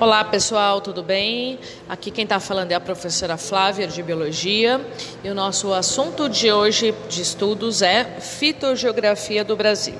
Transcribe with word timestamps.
Olá 0.00 0.24
pessoal, 0.24 0.80
tudo 0.80 1.02
bem? 1.02 1.58
Aqui 1.88 2.10
quem 2.10 2.24
está 2.24 2.40
falando 2.40 2.72
é 2.72 2.74
a 2.74 2.80
professora 2.80 3.36
Flávia 3.36 3.86
de 3.86 4.02
Biologia 4.02 4.80
e 5.22 5.28
o 5.28 5.34
nosso 5.34 5.72
assunto 5.72 6.28
de 6.28 6.50
hoje 6.50 6.94
de 7.08 7.22
estudos 7.22 7.82
é 7.82 8.04
Fitogeografia 8.04 9.44
do 9.44 9.56
Brasil. 9.56 9.94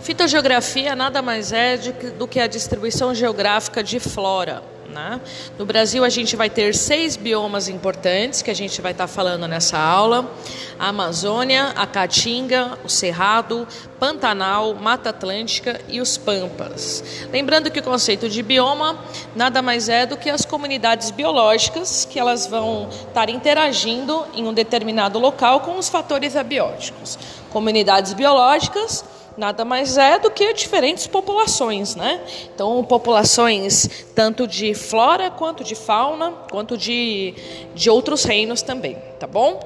Fitogeografia 0.00 0.96
nada 0.96 1.22
mais 1.22 1.52
é 1.52 1.76
do 2.18 2.26
que 2.26 2.40
a 2.40 2.46
distribuição 2.46 3.14
geográfica 3.14 3.82
de 3.82 4.00
flora 4.00 4.73
né? 4.94 5.20
No 5.58 5.66
Brasil, 5.66 6.04
a 6.04 6.08
gente 6.08 6.36
vai 6.36 6.48
ter 6.48 6.74
seis 6.74 7.16
biomas 7.16 7.68
importantes 7.68 8.40
que 8.40 8.50
a 8.50 8.54
gente 8.54 8.80
vai 8.80 8.92
estar 8.92 9.08
falando 9.08 9.46
nessa 9.48 9.76
aula: 9.76 10.32
a 10.78 10.88
Amazônia, 10.88 11.72
a 11.76 11.86
Caatinga, 11.86 12.78
o 12.84 12.88
Cerrado, 12.88 13.66
Pantanal, 13.98 14.74
Mata 14.74 15.10
Atlântica 15.10 15.80
e 15.88 16.00
os 16.00 16.16
Pampas. 16.16 17.02
Lembrando 17.32 17.70
que 17.70 17.80
o 17.80 17.82
conceito 17.82 18.28
de 18.28 18.42
bioma 18.42 18.98
nada 19.34 19.60
mais 19.60 19.88
é 19.88 20.06
do 20.06 20.16
que 20.16 20.30
as 20.30 20.44
comunidades 20.44 21.10
biológicas 21.10 22.06
que 22.08 22.18
elas 22.18 22.46
vão 22.46 22.88
estar 23.08 23.28
interagindo 23.28 24.24
em 24.34 24.46
um 24.46 24.54
determinado 24.54 25.18
local 25.18 25.60
com 25.60 25.76
os 25.76 25.88
fatores 25.88 26.36
abióticos. 26.36 27.18
Comunidades 27.50 28.12
biológicas 28.12 29.04
nada 29.36 29.64
mais 29.64 29.96
é 29.96 30.18
do 30.18 30.30
que 30.30 30.52
diferentes 30.52 31.06
populações, 31.06 31.94
né? 31.94 32.20
Então, 32.54 32.82
populações 32.84 34.06
tanto 34.14 34.46
de 34.46 34.74
flora 34.74 35.30
quanto 35.30 35.64
de 35.64 35.74
fauna, 35.74 36.32
quanto 36.50 36.76
de, 36.76 37.34
de 37.74 37.90
outros 37.90 38.24
reinos 38.24 38.62
também, 38.62 38.96
tá 39.18 39.26
bom? 39.26 39.60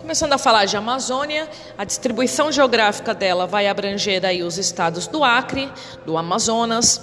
Começando 0.00 0.32
a 0.32 0.38
falar 0.38 0.64
de 0.64 0.76
Amazônia, 0.76 1.48
a 1.76 1.84
distribuição 1.84 2.52
geográfica 2.52 3.12
dela 3.12 3.46
vai 3.46 3.66
abranger 3.66 4.24
aí 4.24 4.42
os 4.42 4.56
estados 4.56 5.06
do 5.06 5.24
Acre, 5.24 5.70
do 6.06 6.16
Amazonas, 6.16 7.00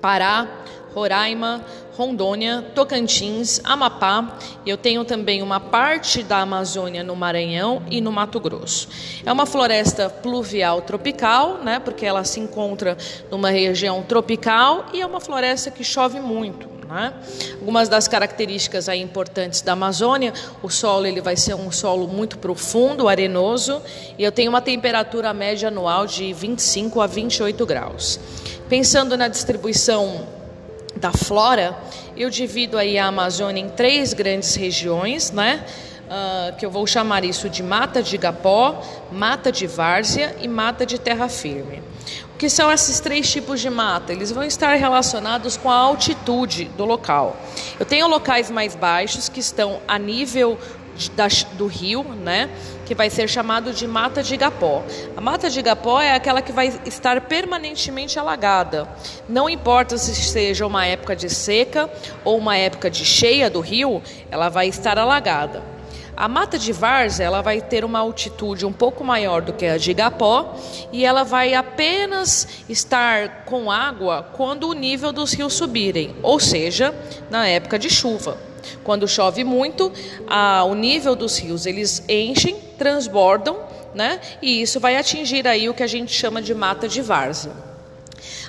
Pará, 0.00 0.46
Roraima, 0.94 1.64
Rondônia, 1.98 2.64
Tocantins, 2.76 3.60
Amapá. 3.64 4.38
Eu 4.64 4.76
tenho 4.76 5.04
também 5.04 5.42
uma 5.42 5.58
parte 5.58 6.22
da 6.22 6.38
Amazônia 6.38 7.02
no 7.02 7.16
Maranhão 7.16 7.82
e 7.90 8.00
no 8.00 8.12
Mato 8.12 8.38
Grosso. 8.38 8.88
É 9.26 9.32
uma 9.32 9.44
floresta 9.44 10.08
pluvial 10.08 10.80
tropical, 10.82 11.58
né, 11.58 11.80
porque 11.80 12.06
ela 12.06 12.22
se 12.22 12.38
encontra 12.38 12.96
numa 13.32 13.50
região 13.50 14.00
tropical 14.04 14.86
e 14.94 15.00
é 15.00 15.06
uma 15.06 15.18
floresta 15.18 15.72
que 15.72 15.82
chove 15.82 16.20
muito. 16.20 16.68
Né? 16.86 17.12
Algumas 17.58 17.88
das 17.88 18.06
características 18.06 18.88
aí 18.88 19.02
importantes 19.02 19.60
da 19.60 19.72
Amazônia, 19.72 20.32
o 20.62 20.70
solo 20.70 21.04
ele 21.04 21.20
vai 21.20 21.34
ser 21.34 21.54
um 21.54 21.72
solo 21.72 22.06
muito 22.06 22.38
profundo, 22.38 23.08
arenoso, 23.08 23.82
e 24.16 24.22
eu 24.22 24.30
tenho 24.30 24.50
uma 24.50 24.62
temperatura 24.62 25.34
média 25.34 25.66
anual 25.66 26.06
de 26.06 26.32
25 26.32 27.00
a 27.00 27.08
28 27.08 27.66
graus. 27.66 28.20
Pensando 28.68 29.16
na 29.16 29.26
distribuição 29.26 30.37
da 30.98 31.12
flora, 31.12 31.76
eu 32.16 32.28
divido 32.28 32.76
aí 32.76 32.98
a 32.98 33.06
Amazônia 33.06 33.62
em 33.62 33.68
três 33.68 34.12
grandes 34.12 34.54
regiões, 34.54 35.30
né? 35.30 35.64
Uh, 36.08 36.56
que 36.56 36.64
eu 36.64 36.70
vou 36.70 36.86
chamar 36.86 37.22
isso 37.22 37.50
de 37.50 37.62
mata 37.62 38.02
de 38.02 38.14
igapó, 38.14 38.82
mata 39.12 39.52
de 39.52 39.66
várzea 39.66 40.34
e 40.40 40.48
mata 40.48 40.86
de 40.86 40.98
terra 40.98 41.28
firme. 41.28 41.82
O 42.34 42.38
que 42.38 42.48
são 42.48 42.72
esses 42.72 42.98
três 42.98 43.30
tipos 43.30 43.60
de 43.60 43.68
mata? 43.68 44.12
Eles 44.12 44.32
vão 44.32 44.42
estar 44.42 44.74
relacionados 44.74 45.56
com 45.56 45.70
a 45.70 45.74
altitude 45.74 46.64
do 46.76 46.84
local. 46.84 47.36
Eu 47.78 47.84
tenho 47.84 48.08
locais 48.08 48.50
mais 48.50 48.74
baixos 48.74 49.28
que 49.28 49.40
estão 49.40 49.80
a 49.86 49.98
nível 49.98 50.58
do 51.54 51.66
rio, 51.66 52.02
né, 52.02 52.50
que 52.84 52.94
vai 52.94 53.10
ser 53.10 53.28
chamado 53.28 53.72
de 53.72 53.86
mata 53.86 54.22
de 54.22 54.34
igapó. 54.34 54.82
A 55.16 55.20
mata 55.20 55.48
de 55.48 55.58
igapó 55.58 56.00
é 56.00 56.14
aquela 56.14 56.42
que 56.42 56.52
vai 56.52 56.72
estar 56.86 57.20
permanentemente 57.22 58.18
alagada. 58.18 58.88
Não 59.28 59.48
importa 59.48 59.96
se 59.96 60.14
seja 60.14 60.66
uma 60.66 60.86
época 60.86 61.14
de 61.14 61.30
seca 61.30 61.88
ou 62.24 62.38
uma 62.38 62.56
época 62.56 62.90
de 62.90 63.04
cheia 63.04 63.48
do 63.48 63.60
rio, 63.60 64.02
ela 64.30 64.48
vai 64.48 64.68
estar 64.68 64.98
alagada. 64.98 65.62
A 66.18 66.26
mata 66.26 66.58
de 66.58 66.72
várzea 66.72 67.26
ela 67.26 67.42
vai 67.42 67.60
ter 67.60 67.84
uma 67.84 68.00
altitude 68.00 68.66
um 68.66 68.72
pouco 68.72 69.04
maior 69.04 69.40
do 69.40 69.52
que 69.52 69.64
a 69.64 69.78
de 69.78 69.92
igapó 69.92 70.52
e 70.90 71.04
ela 71.04 71.22
vai 71.22 71.54
apenas 71.54 72.64
estar 72.68 73.44
com 73.44 73.70
água 73.70 74.28
quando 74.32 74.68
o 74.68 74.72
nível 74.72 75.12
dos 75.12 75.32
rios 75.32 75.54
subirem, 75.54 76.16
ou 76.20 76.40
seja, 76.40 76.92
na 77.30 77.46
época 77.46 77.78
de 77.78 77.88
chuva. 77.88 78.36
Quando 78.84 79.06
chove 79.08 79.44
muito, 79.44 79.92
a, 80.26 80.64
o 80.64 80.74
nível 80.74 81.14
dos 81.14 81.38
rios 81.38 81.66
eles 81.66 82.02
enchem, 82.08 82.56
transbordam, 82.76 83.58
né? 83.94 84.20
E 84.40 84.62
isso 84.62 84.78
vai 84.78 84.96
atingir 84.96 85.46
aí 85.46 85.68
o 85.68 85.74
que 85.74 85.82
a 85.82 85.86
gente 85.86 86.12
chama 86.12 86.40
de 86.42 86.54
mata 86.54 86.88
de 86.88 87.00
várzea. 87.00 87.52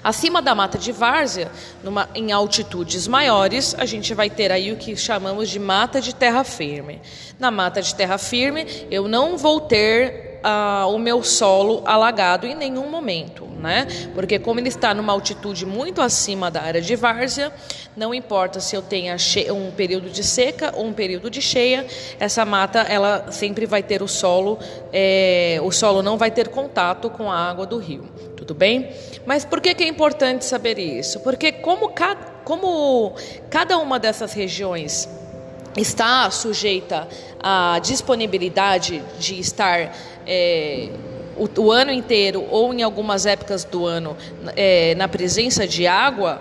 Acima 0.04 0.42
da 0.42 0.56
mata 0.56 0.78
de 0.78 0.92
várzea, 0.92 1.52
numa, 1.84 2.10
em 2.16 2.32
altitudes 2.32 3.08
maiores, 3.08 3.76
a 3.78 3.86
gente 3.86 4.14
vai 4.14 4.30
ter 4.30 4.52
aí 4.52 4.72
o 4.72 4.78
que 4.78 4.96
chamamos 4.96 5.50
de 5.50 5.60
mata 5.60 6.00
de 6.00 6.16
terra 6.16 6.44
firme. 6.44 7.02
Na 7.38 7.52
mata 7.52 7.82
de 7.82 7.94
terra 7.94 8.18
firme, 8.18 8.66
eu 8.90 9.08
não 9.08 9.38
vou 9.38 9.60
ter 9.60 10.29
ah, 10.44 10.86
o 10.88 10.98
meu 10.98 11.24
solo 11.24 11.82
alagado 11.86 12.46
em 12.48 12.56
nenhum 12.56 12.90
momento, 12.90 13.46
né? 13.60 13.88
Porque 14.14 14.40
como 14.40 14.60
ele 14.60 14.70
está 14.70 14.94
numa 14.94 15.14
altitude 15.14 15.66
muito 15.66 16.02
acima 16.02 16.50
da 16.50 16.62
área 16.62 16.82
de 16.82 16.96
várzea, 16.96 17.52
não 17.96 18.14
importa 18.14 18.60
se 18.60 18.76
eu 18.76 18.82
tenha 18.82 19.16
um 19.54 19.72
período 19.72 20.10
de 20.10 20.24
seca 20.24 20.74
ou 20.76 20.86
um 20.86 20.94
período 20.94 21.30
de 21.30 21.42
cheia, 21.42 21.86
essa 22.20 22.46
mata 22.46 22.80
ela 22.80 23.32
sempre 23.32 23.66
vai 23.66 23.84
ter 23.84 24.02
o 24.02 24.08
solo, 24.08 24.58
é, 24.94 25.60
o 25.62 25.72
solo 25.72 26.02
não 26.02 26.18
vai 26.18 26.32
ter 26.32 26.48
contato 26.48 27.10
com 27.10 27.30
a 27.30 27.38
água 27.38 27.66
do 27.66 27.78
rio, 27.78 28.06
tudo 28.38 28.54
bem? 28.54 28.90
Mas 29.26 29.44
por 29.44 29.60
que, 29.60 29.74
que 29.76 29.84
é 29.84 29.88
importante 29.88 30.46
saber 30.46 30.80
isso? 30.80 31.20
Porque 31.20 31.52
como 31.52 31.90
cada, 31.90 32.22
como 32.44 33.14
cada 33.50 33.78
uma 33.78 34.00
dessas 34.00 34.34
regiões 34.34 35.10
está 35.78 36.30
sujeita 36.32 37.08
à 37.42 37.80
disponibilidade 37.80 39.04
de 39.20 39.40
estar 39.40 39.94
é, 40.30 40.90
o, 41.36 41.50
o, 41.60 41.72
ano 41.72 41.92
inteiro 41.92 42.46
ou 42.52 42.72
em 42.72 42.84
algumas 42.84 43.26
épocas 43.26 43.64
do 43.64 43.88
ano 43.88 44.16
é, 44.56 44.94
na 44.94 45.08
presença 45.08 45.68
de 45.68 45.88
água, 45.88 46.40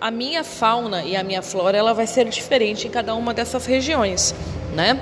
a 0.00 0.10
minha 0.10 0.42
fauna 0.42 1.04
e 1.04 1.14
a 1.16 1.22
minha 1.22 1.40
flora 1.40 1.78
ela 1.78 1.94
vai 1.94 2.06
ser 2.06 2.28
diferente 2.28 2.88
em 2.88 2.90
cada 2.90 3.14
uma 3.14 3.32
dessas 3.32 3.64
regiões, 3.64 4.34
né? 4.74 5.00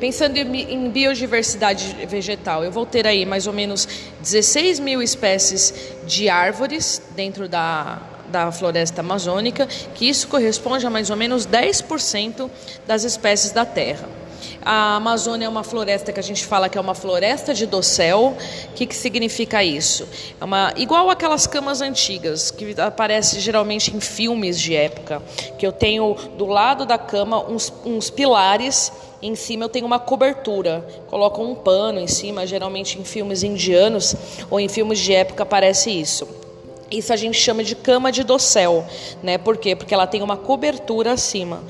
Pensando 0.00 0.36
em 0.36 0.90
biodiversidade 0.90 1.96
vegetal, 2.06 2.62
eu 2.62 2.70
vou 2.70 2.84
ter 2.84 3.06
aí 3.06 3.24
mais 3.24 3.46
ou 3.46 3.52
menos 3.52 3.88
16 4.20 4.78
mil 4.78 5.00
espécies 5.00 5.72
de 6.06 6.28
árvores 6.28 7.00
dentro 7.16 7.48
da, 7.48 7.98
da 8.28 8.52
floresta 8.52 9.00
amazônica, 9.00 9.66
que 9.94 10.06
isso 10.06 10.28
corresponde 10.28 10.86
a 10.86 10.90
mais 10.90 11.08
ou 11.08 11.16
menos 11.16 11.46
10% 11.46 12.50
das 12.86 13.04
espécies 13.04 13.52
da 13.52 13.64
Terra. 13.64 14.06
A 14.62 14.96
Amazônia 14.96 15.46
é 15.46 15.48
uma 15.48 15.62
floresta 15.62 16.12
que 16.12 16.20
a 16.20 16.22
gente 16.22 16.44
fala 16.44 16.68
que 16.68 16.78
é 16.78 16.80
uma 16.80 16.94
floresta 16.94 17.54
de 17.54 17.66
dossel. 17.66 18.36
O 18.70 18.72
que, 18.74 18.86
que 18.86 18.94
significa 18.94 19.62
isso? 19.62 20.08
É 20.40 20.44
uma 20.44 20.72
igual 20.76 21.10
aquelas 21.10 21.46
camas 21.46 21.80
antigas 21.80 22.50
que 22.50 22.74
aparece 22.80 23.40
geralmente 23.40 23.94
em 23.94 24.00
filmes 24.00 24.60
de 24.60 24.74
época, 24.74 25.22
que 25.58 25.66
eu 25.66 25.72
tenho 25.72 26.14
do 26.36 26.46
lado 26.46 26.84
da 26.84 26.98
cama 26.98 27.44
uns, 27.48 27.72
uns 27.84 28.10
pilares 28.10 28.92
em 29.22 29.34
cima 29.34 29.64
eu 29.64 29.68
tenho 29.68 29.86
uma 29.86 29.98
cobertura, 29.98 30.86
colocam 31.08 31.50
um 31.50 31.54
pano 31.54 31.98
em 31.98 32.06
cima, 32.06 32.46
geralmente 32.46 32.98
em 32.98 33.04
filmes 33.04 33.42
indianos 33.42 34.14
ou 34.50 34.60
em 34.60 34.68
filmes 34.68 34.98
de 34.98 35.14
época 35.14 35.42
aparece 35.42 35.90
isso. 35.90 36.45
Isso 36.96 37.12
a 37.12 37.16
gente 37.16 37.38
chama 37.38 37.62
de 37.62 37.76
cama 37.76 38.10
de 38.10 38.24
dossel, 38.24 38.86
né? 39.22 39.36
Por 39.36 39.56
quê? 39.58 39.76
Porque 39.76 39.92
ela 39.92 40.06
tem 40.06 40.22
uma 40.22 40.36
cobertura 40.36 41.12
acima. 41.12 41.62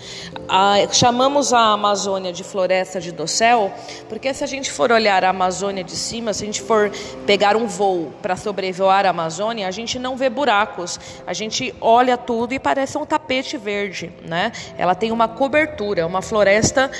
A, 0.49 0.77
chamamos 0.93 1.53
a 1.53 1.73
Amazônia 1.73 2.33
de 2.33 2.45
floresta 2.45 3.01
de 3.01 3.11
dossel, 3.11 3.73
porque 4.09 4.33
se 4.33 4.45
a 4.45 4.47
gente 4.47 4.71
for 4.71 4.93
olhar 4.93 5.25
a 5.25 5.31
Amazônia 5.31 5.83
de 5.83 5.97
cima, 5.97 6.33
se 6.33 6.45
a 6.45 6.47
gente 6.47 6.63
for 6.63 6.93
pegar 7.27 7.57
um 7.57 7.67
voo 7.67 8.13
para 8.23 8.37
sobrevoar 8.37 9.05
a 9.05 9.11
Amazônia, 9.11 9.67
a 9.67 9.71
gente 9.73 9.99
não 9.99 10.17
vê 10.17 10.31
buracos. 10.31 11.01
A 11.27 11.33
gente 11.33 11.75
olha 11.81 12.17
tudo 12.17 12.53
e 12.53 12.59
parece 12.59 12.97
um 12.97 13.05
tapete 13.05 13.57
verde, 13.57 14.13
né? 14.25 14.53
Ela 14.79 14.95
tem 14.95 15.11
uma 15.11 15.27
cobertura, 15.27 16.07
uma 16.07 16.23
floresta 16.23 16.91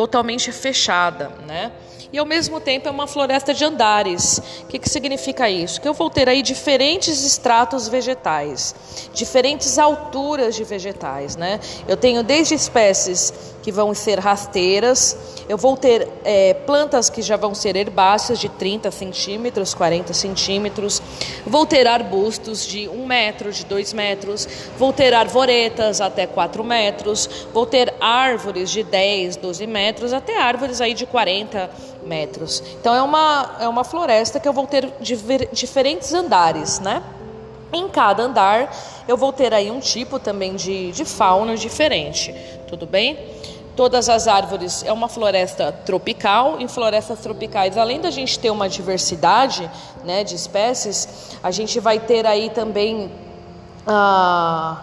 totalmente 0.00 0.50
fechada, 0.50 1.30
né? 1.46 1.70
E 2.10 2.18
ao 2.18 2.24
mesmo 2.24 2.58
tempo 2.58 2.88
é 2.88 2.90
uma 2.90 3.06
floresta 3.06 3.52
de 3.52 3.62
andares. 3.62 4.38
O 4.62 4.66
que, 4.66 4.78
que 4.78 4.88
significa 4.88 5.48
isso? 5.50 5.78
Que 5.78 5.86
eu 5.86 5.92
vou 5.92 6.08
ter 6.08 6.26
aí 6.26 6.40
diferentes 6.40 7.22
estratos 7.22 7.86
vegetais, 7.86 8.74
diferentes 9.12 9.78
alturas 9.78 10.56
de 10.56 10.64
vegetais, 10.64 11.36
né? 11.36 11.60
Eu 11.86 11.98
tenho 11.98 12.22
desde 12.22 12.54
espécies 12.54 13.30
que 13.70 13.72
vão 13.72 13.94
ser 13.94 14.18
rasteiras. 14.18 15.16
Eu 15.48 15.56
vou 15.56 15.76
ter 15.76 16.08
é, 16.24 16.54
plantas 16.54 17.08
que 17.08 17.22
já 17.22 17.36
vão 17.36 17.54
ser 17.54 17.76
herbáceas 17.76 18.40
de 18.40 18.48
30 18.48 18.90
centímetros, 18.90 19.74
40 19.74 20.12
centímetros. 20.12 21.00
Vou 21.46 21.64
ter 21.64 21.86
arbustos 21.86 22.66
de 22.66 22.88
1 22.88 23.06
metro, 23.06 23.52
de 23.52 23.64
2 23.64 23.92
metros. 23.92 24.48
Vou 24.76 24.92
ter 24.92 25.14
arvoretas 25.14 26.00
até 26.00 26.26
4 26.26 26.64
metros. 26.64 27.46
Vou 27.54 27.64
ter 27.64 27.94
árvores 28.00 28.72
de 28.72 28.82
10, 28.82 29.36
12 29.36 29.66
metros, 29.68 30.12
até 30.12 30.36
árvores 30.36 30.80
aí 30.80 30.92
de 30.92 31.06
40 31.06 31.70
metros. 32.04 32.60
Então 32.80 32.92
é 32.92 33.02
uma, 33.02 33.56
é 33.60 33.68
uma 33.68 33.84
floresta 33.84 34.40
que 34.40 34.48
eu 34.48 34.52
vou 34.52 34.66
ter 34.66 34.92
diferentes 35.52 36.12
andares, 36.12 36.80
né? 36.80 37.00
Em 37.72 37.88
cada 37.88 38.24
andar 38.24 38.74
eu 39.06 39.16
vou 39.16 39.32
ter 39.32 39.54
aí 39.54 39.70
um 39.70 39.80
tipo 39.80 40.18
também 40.18 40.56
de, 40.56 40.90
de 40.90 41.04
fauna 41.04 41.56
diferente, 41.56 42.34
tudo 42.68 42.86
bem? 42.86 43.18
Todas 43.80 44.10
as 44.10 44.28
árvores 44.28 44.84
é 44.84 44.92
uma 44.92 45.08
floresta 45.08 45.72
tropical. 45.72 46.60
Em 46.60 46.68
florestas 46.68 47.18
tropicais, 47.20 47.78
além 47.78 47.98
da 47.98 48.10
gente 48.10 48.38
ter 48.38 48.50
uma 48.50 48.68
diversidade 48.68 49.70
né, 50.04 50.22
de 50.22 50.34
espécies, 50.34 51.08
a 51.42 51.50
gente 51.50 51.80
vai 51.80 51.98
ter 51.98 52.26
aí 52.26 52.50
também 52.50 53.10
ah, 53.86 54.82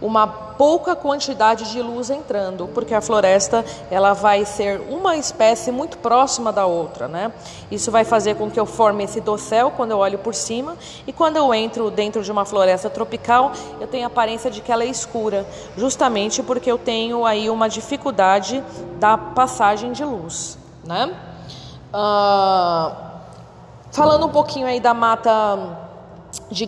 uma 0.00 0.45
pouca 0.58 0.96
quantidade 0.96 1.70
de 1.70 1.80
luz 1.80 2.10
entrando, 2.10 2.68
porque 2.68 2.94
a 2.94 3.00
floresta 3.00 3.64
ela 3.90 4.12
vai 4.12 4.44
ser 4.44 4.80
uma 4.88 5.16
espécie 5.16 5.70
muito 5.70 5.98
próxima 5.98 6.52
da 6.52 6.66
outra, 6.66 7.08
né? 7.08 7.32
Isso 7.70 7.90
vai 7.90 8.04
fazer 8.04 8.36
com 8.36 8.50
que 8.50 8.58
eu 8.58 8.66
forme 8.66 9.04
esse 9.04 9.20
dossel 9.20 9.70
quando 9.70 9.90
eu 9.90 9.98
olho 9.98 10.18
por 10.18 10.34
cima 10.34 10.76
e 11.06 11.12
quando 11.12 11.36
eu 11.36 11.52
entro 11.52 11.90
dentro 11.90 12.22
de 12.22 12.32
uma 12.32 12.44
floresta 12.44 12.88
tropical, 12.88 13.52
eu 13.80 13.86
tenho 13.86 14.04
a 14.04 14.06
aparência 14.08 14.50
de 14.50 14.60
que 14.60 14.72
ela 14.72 14.82
é 14.82 14.86
escura, 14.86 15.46
justamente 15.76 16.42
porque 16.42 16.70
eu 16.70 16.78
tenho 16.78 17.24
aí 17.24 17.50
uma 17.50 17.68
dificuldade 17.68 18.62
da 18.98 19.16
passagem 19.18 19.92
de 19.92 20.04
luz, 20.04 20.58
né? 20.84 21.14
Uh, 21.92 22.94
falando 23.90 24.26
um 24.26 24.30
pouquinho 24.30 24.66
aí 24.66 24.80
da 24.80 24.92
mata 24.92 25.85
de. 26.50 26.66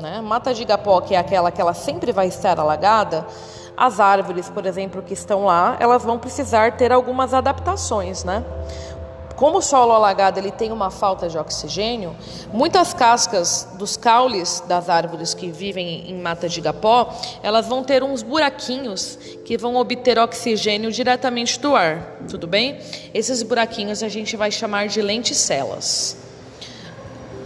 Né? 0.00 0.20
Mata 0.20 0.52
de 0.54 0.66
que 1.06 1.14
é 1.14 1.18
aquela 1.18 1.50
que 1.50 1.60
ela 1.60 1.74
sempre 1.74 2.12
vai 2.12 2.28
estar 2.28 2.58
alagada, 2.58 3.26
as 3.76 4.00
árvores, 4.00 4.50
por 4.50 4.66
exemplo, 4.66 5.02
que 5.02 5.14
estão 5.14 5.44
lá, 5.44 5.76
elas 5.78 6.02
vão 6.02 6.18
precisar 6.18 6.76
ter 6.76 6.92
algumas 6.92 7.32
adaptações, 7.32 8.24
né? 8.24 8.44
Como 9.36 9.58
o 9.58 9.62
solo 9.62 9.92
alagado 9.92 10.40
ele 10.40 10.50
tem 10.50 10.72
uma 10.72 10.90
falta 10.90 11.28
de 11.28 11.38
oxigênio, 11.38 12.16
muitas 12.52 12.92
cascas 12.92 13.68
dos 13.74 13.96
caules 13.96 14.60
das 14.66 14.88
árvores 14.88 15.32
que 15.32 15.48
vivem 15.48 16.10
em 16.10 16.20
mata 16.20 16.48
de 16.48 16.58
igapó, 16.58 17.14
elas 17.40 17.68
vão 17.68 17.84
ter 17.84 18.02
uns 18.02 18.20
buraquinhos 18.20 19.16
que 19.44 19.56
vão 19.56 19.76
obter 19.76 20.18
oxigênio 20.18 20.90
diretamente 20.90 21.60
do 21.60 21.76
ar, 21.76 22.16
tudo 22.28 22.48
bem? 22.48 22.80
Esses 23.14 23.44
buraquinhos 23.44 24.02
a 24.02 24.08
gente 24.08 24.36
vai 24.36 24.50
chamar 24.50 24.88
de 24.88 25.00
lenticelas. 25.00 26.27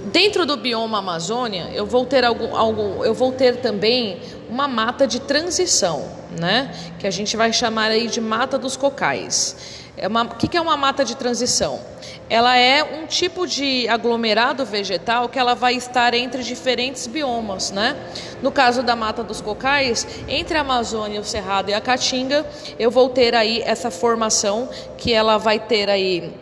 Dentro 0.06 0.44
do 0.44 0.56
bioma 0.56 0.98
Amazônia, 0.98 1.70
eu 1.72 1.86
vou 1.86 2.04
ter 2.04 2.24
algum, 2.24 2.56
algum, 2.56 3.04
eu 3.04 3.14
vou 3.14 3.30
ter 3.30 3.58
também 3.58 4.20
uma 4.48 4.66
mata 4.66 5.06
de 5.06 5.20
transição, 5.20 6.08
né? 6.38 6.74
Que 6.98 7.06
a 7.06 7.10
gente 7.10 7.36
vai 7.36 7.52
chamar 7.52 7.90
aí 7.90 8.08
de 8.08 8.20
mata 8.20 8.58
dos 8.58 8.76
cocais. 8.76 9.80
É 9.96 10.08
uma, 10.08 10.24
o 10.24 10.36
que 10.36 10.56
é 10.56 10.60
uma 10.60 10.76
mata 10.76 11.04
de 11.04 11.14
transição? 11.14 11.78
Ela 12.28 12.56
é 12.56 12.82
um 12.82 13.06
tipo 13.06 13.46
de 13.46 13.86
aglomerado 13.88 14.64
vegetal 14.64 15.28
que 15.28 15.38
ela 15.38 15.54
vai 15.54 15.74
estar 15.74 16.14
entre 16.14 16.42
diferentes 16.42 17.06
biomas, 17.06 17.70
né? 17.70 17.94
No 18.42 18.50
caso 18.50 18.82
da 18.82 18.96
mata 18.96 19.22
dos 19.22 19.40
cocais, 19.40 20.06
entre 20.26 20.56
a 20.56 20.62
Amazônia, 20.62 21.20
o 21.20 21.24
Cerrado 21.24 21.70
e 21.70 21.74
a 21.74 21.80
Caatinga, 21.80 22.44
eu 22.78 22.90
vou 22.90 23.10
ter 23.10 23.34
aí 23.34 23.62
essa 23.64 23.90
formação 23.90 24.68
que 24.96 25.12
ela 25.12 25.38
vai 25.38 25.60
ter 25.60 25.88
aí 25.88 26.32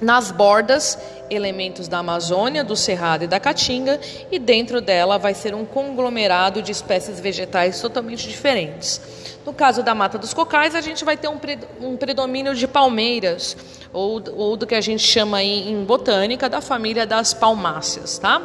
nas 0.00 0.30
bordas 0.30 0.98
elementos 1.30 1.88
da 1.88 1.98
Amazônia, 1.98 2.64
do 2.64 2.74
Cerrado 2.76 3.24
e 3.24 3.26
da 3.26 3.38
Caatinga, 3.38 4.00
e 4.30 4.38
dentro 4.38 4.80
dela 4.80 5.18
vai 5.18 5.34
ser 5.34 5.54
um 5.54 5.64
conglomerado 5.64 6.62
de 6.62 6.72
espécies 6.72 7.20
vegetais 7.20 7.80
totalmente 7.80 8.28
diferentes. 8.28 9.00
No 9.44 9.52
caso 9.52 9.82
da 9.82 9.94
Mata 9.94 10.18
dos 10.18 10.34
Cocais, 10.34 10.74
a 10.74 10.80
gente 10.80 11.04
vai 11.04 11.16
ter 11.16 11.28
um, 11.28 11.38
um 11.80 11.96
predomínio 11.96 12.54
de 12.54 12.66
palmeiras, 12.66 13.56
ou, 13.92 14.22
ou, 14.36 14.56
do 14.56 14.66
que 14.66 14.74
a 14.74 14.80
gente 14.80 15.02
chama 15.02 15.38
aí 15.38 15.70
em 15.70 15.84
botânica 15.84 16.48
da 16.48 16.60
família 16.60 17.06
das 17.06 17.32
palmáceas, 17.32 18.18
tá? 18.18 18.42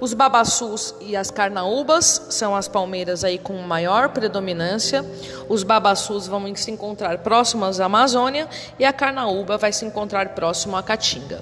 Os 0.00 0.12
babaçus 0.12 0.94
e 1.00 1.16
as 1.16 1.30
carnaúbas 1.30 2.26
são 2.28 2.54
as 2.54 2.68
palmeiras 2.68 3.24
aí 3.24 3.38
com 3.38 3.54
maior 3.54 4.10
predominância. 4.10 5.04
Os 5.48 5.62
babaçus 5.62 6.26
vão 6.26 6.54
se 6.54 6.70
encontrar 6.70 7.18
próximos 7.18 7.80
à 7.80 7.86
Amazônia 7.86 8.48
e 8.78 8.84
a 8.84 8.92
carnaúba 8.92 9.56
vai 9.56 9.72
se 9.72 9.84
encontrar 9.84 10.30
próximo 10.30 10.76
à 10.76 10.82
Caatinga. 10.82 11.40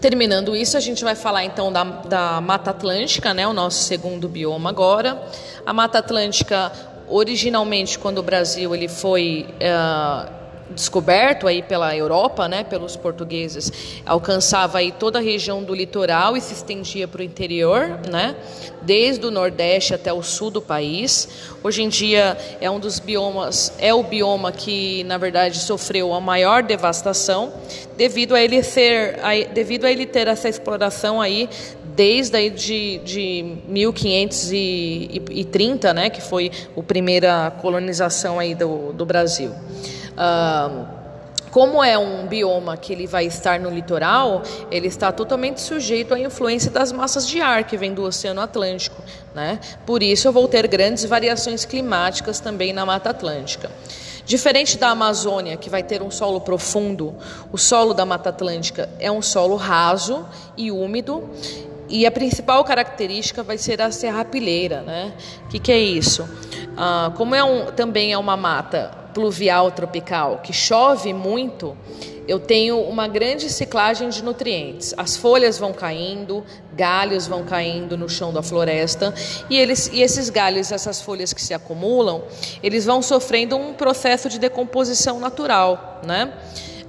Terminando 0.00 0.56
isso, 0.56 0.76
a 0.76 0.80
gente 0.80 1.04
vai 1.04 1.14
falar 1.14 1.44
então 1.44 1.72
da, 1.72 1.84
da 1.84 2.40
Mata 2.40 2.70
Atlântica, 2.70 3.32
né, 3.32 3.46
o 3.46 3.52
nosso 3.52 3.84
segundo 3.84 4.28
bioma 4.28 4.68
agora. 4.68 5.22
A 5.64 5.72
Mata 5.72 6.00
Atlântica, 6.00 6.72
originalmente, 7.08 7.98
quando 7.98 8.18
o 8.18 8.22
Brasil 8.22 8.74
ele 8.74 8.88
foi 8.88 9.46
uh, 9.60 10.41
descoberto 10.72 11.46
aí 11.46 11.62
pela 11.62 11.96
Europa, 11.96 12.48
né, 12.48 12.64
pelos 12.64 12.96
portugueses, 12.96 13.72
alcançava 14.04 14.78
aí 14.78 14.90
toda 14.90 15.18
a 15.18 15.22
região 15.22 15.62
do 15.62 15.74
litoral 15.74 16.36
e 16.36 16.40
se 16.40 16.54
estendia 16.54 17.06
para 17.06 17.20
o 17.20 17.24
interior, 17.24 18.00
né, 18.10 18.34
desde 18.82 19.26
o 19.26 19.30
nordeste 19.30 19.94
até 19.94 20.12
o 20.12 20.22
sul 20.22 20.50
do 20.50 20.60
país. 20.60 21.28
Hoje 21.62 21.82
em 21.82 21.88
dia 21.88 22.36
é 22.60 22.70
um 22.70 22.80
dos 22.80 22.98
biomas, 22.98 23.72
é 23.78 23.94
o 23.94 24.02
bioma 24.02 24.50
que 24.50 25.04
na 25.04 25.18
verdade 25.18 25.58
sofreu 25.58 26.12
a 26.12 26.20
maior 26.20 26.62
devastação 26.62 27.52
devido 27.96 28.34
a 28.34 28.42
ele 28.42 28.62
ser, 28.62 29.18
a, 29.22 29.34
devido 29.52 29.84
a 29.84 29.92
ele 29.92 30.06
ter 30.06 30.28
essa 30.28 30.48
exploração 30.48 31.20
aí 31.20 31.48
desde 31.94 32.36
aí 32.36 32.50
de, 32.50 32.98
de 32.98 33.56
1530, 33.68 35.94
né, 35.94 36.10
que 36.10 36.20
foi 36.20 36.50
a 36.76 36.82
primeira 36.82 37.50
colonização 37.60 38.38
aí 38.38 38.54
do, 38.54 38.92
do 38.92 39.04
Brasil 39.04 39.50
como 41.52 41.84
é 41.84 41.98
um 41.98 42.26
bioma 42.26 42.78
que 42.78 42.94
ele 42.94 43.06
vai 43.06 43.26
estar 43.26 43.60
no 43.60 43.68
litoral, 43.68 44.42
ele 44.70 44.88
está 44.88 45.12
totalmente 45.12 45.60
sujeito 45.60 46.14
à 46.14 46.18
influência 46.18 46.70
das 46.70 46.90
massas 46.90 47.28
de 47.28 47.42
ar 47.42 47.64
que 47.64 47.76
vem 47.76 47.92
do 47.92 48.02
Oceano 48.02 48.40
Atlântico, 48.40 49.02
né? 49.34 49.60
Por 49.84 50.02
isso 50.02 50.26
eu 50.26 50.32
vou 50.32 50.48
ter 50.48 50.66
grandes 50.66 51.04
variações 51.04 51.66
climáticas 51.66 52.40
também 52.40 52.72
na 52.72 52.86
Mata 52.86 53.10
Atlântica. 53.10 53.70
Diferente 54.24 54.78
da 54.78 54.88
Amazônia, 54.88 55.58
que 55.58 55.68
vai 55.68 55.82
ter 55.82 56.00
um 56.00 56.10
solo 56.10 56.40
profundo, 56.40 57.14
o 57.52 57.58
solo 57.58 57.92
da 57.92 58.06
Mata 58.06 58.30
Atlântica 58.30 58.88
é 58.98 59.12
um 59.12 59.20
solo 59.20 59.56
raso 59.56 60.24
e 60.56 60.70
úmido 60.70 61.28
e 61.86 62.06
a 62.06 62.10
principal 62.10 62.64
característica 62.64 63.42
vai 63.42 63.58
ser 63.58 63.82
a 63.82 63.92
serrapilheira, 63.92 64.80
né? 64.80 65.12
O 65.44 65.48
que, 65.48 65.58
que 65.58 65.70
é 65.70 65.78
isso? 65.78 66.26
Ah, 66.78 67.12
como 67.14 67.34
é 67.34 67.44
um, 67.44 67.66
também 67.66 68.14
é 68.14 68.16
uma 68.16 68.38
mata 68.38 69.01
pluvial 69.12 69.70
tropical 69.70 70.40
que 70.42 70.52
chove 70.52 71.12
muito, 71.12 71.76
eu 72.26 72.38
tenho 72.38 72.80
uma 72.80 73.08
grande 73.08 73.50
ciclagem 73.50 74.08
de 74.08 74.22
nutrientes. 74.22 74.94
As 74.96 75.16
folhas 75.16 75.58
vão 75.58 75.72
caindo, 75.72 76.44
galhos 76.72 77.26
vão 77.26 77.44
caindo 77.44 77.96
no 77.98 78.08
chão 78.08 78.32
da 78.32 78.42
floresta 78.42 79.12
e, 79.50 79.58
eles, 79.58 79.90
e 79.92 80.00
esses 80.00 80.30
galhos, 80.30 80.70
essas 80.70 81.02
folhas 81.02 81.32
que 81.32 81.42
se 81.42 81.52
acumulam, 81.52 82.22
eles 82.62 82.84
vão 82.84 83.02
sofrendo 83.02 83.56
um 83.56 83.74
processo 83.74 84.28
de 84.28 84.38
decomposição 84.38 85.18
natural, 85.18 86.00
né? 86.06 86.32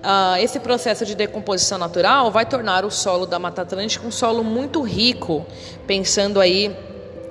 Uh, 0.04 0.36
esse 0.42 0.60
processo 0.60 1.06
de 1.06 1.16
decomposição 1.16 1.78
natural 1.78 2.30
vai 2.30 2.46
tornar 2.46 2.84
o 2.84 2.92
solo 2.92 3.26
da 3.26 3.40
Mata 3.40 3.62
Atlântica 3.62 4.06
um 4.06 4.12
solo 4.12 4.44
muito 4.44 4.82
rico, 4.82 5.46
pensando 5.88 6.42
aí 6.42 6.76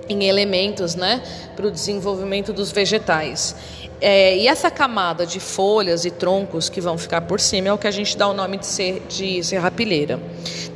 em 0.08 0.24
elementos 0.24 0.94
né, 0.94 1.22
para 1.54 1.66
o 1.66 1.70
desenvolvimento 1.70 2.52
dos 2.52 2.72
vegetais. 2.72 3.54
É, 4.04 4.36
e 4.36 4.48
essa 4.48 4.68
camada 4.68 5.24
de 5.24 5.38
folhas 5.38 6.04
e 6.04 6.10
troncos 6.10 6.68
que 6.68 6.80
vão 6.80 6.98
ficar 6.98 7.20
por 7.20 7.38
cima 7.38 7.68
é 7.68 7.72
o 7.72 7.78
que 7.78 7.86
a 7.86 7.90
gente 7.92 8.18
dá 8.18 8.26
o 8.26 8.34
nome 8.34 8.58
de, 8.58 8.66
ser, 8.66 9.00
de 9.08 9.44
serrapilheira. 9.44 10.18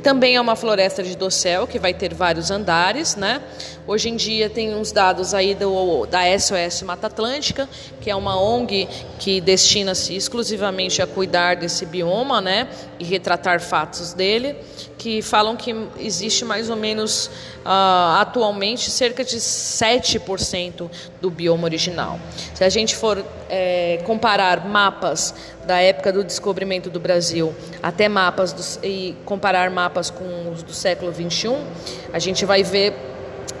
Também 0.01 0.37
é 0.37 0.39
uma 0.39 0.55
floresta 0.55 1.03
de 1.03 1.17
dossel 1.17 1.67
que 1.67 1.77
vai 1.77 1.93
ter 1.93 2.13
vários 2.13 2.49
andares, 2.49 3.17
né? 3.17 3.41
Hoje 3.87 4.09
em 4.09 4.17
dia 4.17 4.49
tem 4.49 4.75
uns 4.75 4.91
dados 4.91 5.33
aí 5.33 5.55
do, 5.55 6.05
da 6.07 6.37
SOS 6.37 6.81
Mata 6.81 7.07
Atlântica, 7.07 7.69
que 8.01 8.09
é 8.09 8.15
uma 8.15 8.37
ONG 8.37 8.85
que 9.17 9.39
destina-se 9.39 10.13
exclusivamente 10.13 11.01
a 11.01 11.07
cuidar 11.07 11.55
desse 11.55 11.85
bioma, 11.85 12.41
né? 12.41 12.67
E 12.99 13.05
retratar 13.05 13.61
fatos 13.61 14.11
dele, 14.11 14.57
que 14.97 15.21
falam 15.21 15.55
que 15.55 15.73
existe 15.99 16.43
mais 16.43 16.69
ou 16.69 16.75
menos 16.75 17.27
uh, 17.65 18.19
atualmente 18.19 18.91
cerca 18.91 19.23
de 19.23 19.37
7% 19.37 20.89
do 21.21 21.31
bioma 21.31 21.63
original. 21.63 22.19
Se 22.53 22.65
a 22.65 22.69
gente 22.69 22.93
for 22.93 23.25
é, 23.49 24.01
comparar 24.03 24.67
mapas 24.67 25.33
da 25.65 25.79
época 25.79 26.11
do 26.11 26.25
descobrimento 26.25 26.89
do 26.89 26.99
Brasil 26.99 27.55
até 27.81 28.09
mapas 28.09 28.81
e 28.83 29.15
comparar 29.23 29.71
mapas 29.71 30.09
com 30.09 30.51
os 30.51 30.61
do 30.61 30.73
século 30.73 31.09
21, 31.09 31.63
a 32.11 32.19
gente 32.19 32.43
vai 32.43 32.63
ver 32.63 33.15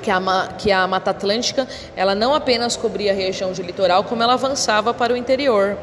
que 0.07 0.11
a, 0.11 0.47
que 0.57 0.71
a 0.71 0.87
Mata 0.87 1.11
Atlântica 1.11 1.67
ela 1.93 2.15
não 2.15 2.33
apenas 2.33 2.77
cobria 2.77 3.11
a 3.11 3.15
região 3.15 3.51
de 3.51 3.61
litoral, 3.61 4.05
como 4.05 4.23
ela 4.23 4.35
avançava 4.35 4.93
para 4.93 5.13
o 5.13 5.17
interior. 5.17 5.77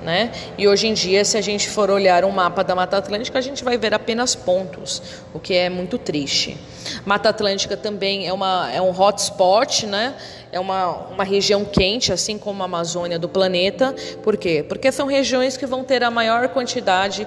Né? 0.00 0.30
E 0.56 0.68
hoje 0.68 0.86
em 0.86 0.94
dia, 0.94 1.24
se 1.24 1.36
a 1.36 1.40
gente 1.40 1.68
for 1.68 1.90
olhar 1.90 2.24
um 2.24 2.30
mapa 2.30 2.62
da 2.62 2.74
Mata 2.74 2.96
Atlântica, 2.96 3.38
a 3.38 3.42
gente 3.42 3.64
vai 3.64 3.76
ver 3.76 3.92
apenas 3.92 4.34
pontos, 4.34 5.02
o 5.34 5.38
que 5.38 5.54
é 5.54 5.68
muito 5.68 5.98
triste. 5.98 6.56
Mata 7.04 7.28
Atlântica 7.28 7.76
também 7.76 8.26
é, 8.26 8.32
uma, 8.32 8.70
é 8.72 8.80
um 8.80 8.98
hotspot, 8.98 9.86
né? 9.86 10.14
é 10.56 10.60
uma, 10.60 11.08
uma 11.08 11.24
região 11.24 11.64
quente, 11.64 12.12
assim 12.12 12.38
como 12.38 12.62
a 12.62 12.66
Amazônia 12.66 13.18
do 13.18 13.28
planeta. 13.28 13.94
Por 14.22 14.36
quê? 14.36 14.64
Porque 14.66 14.90
são 14.90 15.06
regiões 15.06 15.56
que 15.56 15.66
vão 15.66 15.84
ter 15.84 16.02
a 16.02 16.10
maior 16.10 16.48
quantidade 16.48 17.26